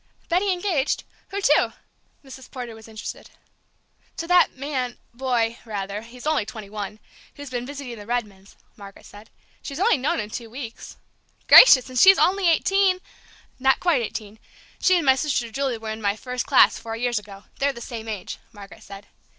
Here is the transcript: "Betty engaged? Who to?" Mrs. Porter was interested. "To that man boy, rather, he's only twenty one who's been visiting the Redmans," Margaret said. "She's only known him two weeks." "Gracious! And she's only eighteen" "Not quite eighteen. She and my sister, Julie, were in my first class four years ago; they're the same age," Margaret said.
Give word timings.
"Betty 0.29 0.51
engaged? 0.51 1.03
Who 1.29 1.41
to?" 1.41 1.75
Mrs. 2.25 2.49
Porter 2.49 2.73
was 2.73 2.87
interested. 2.87 3.29
"To 4.17 4.25
that 4.25 4.57
man 4.57 4.97
boy, 5.13 5.59
rather, 5.63 6.01
he's 6.01 6.25
only 6.25 6.43
twenty 6.43 6.71
one 6.71 6.97
who's 7.35 7.51
been 7.51 7.67
visiting 7.67 7.99
the 7.99 8.07
Redmans," 8.07 8.55
Margaret 8.75 9.05
said. 9.05 9.29
"She's 9.61 9.79
only 9.79 9.97
known 9.97 10.19
him 10.19 10.31
two 10.31 10.49
weeks." 10.49 10.97
"Gracious! 11.47 11.87
And 11.87 11.99
she's 11.99 12.17
only 12.17 12.49
eighteen" 12.49 12.99
"Not 13.59 13.79
quite 13.79 14.01
eighteen. 14.01 14.39
She 14.79 14.95
and 14.97 15.05
my 15.05 15.13
sister, 15.13 15.51
Julie, 15.51 15.77
were 15.77 15.91
in 15.91 16.01
my 16.01 16.15
first 16.15 16.47
class 16.47 16.79
four 16.79 16.95
years 16.95 17.19
ago; 17.19 17.43
they're 17.59 17.71
the 17.71 17.79
same 17.79 18.07
age," 18.07 18.39
Margaret 18.51 18.81
said. 18.81 19.05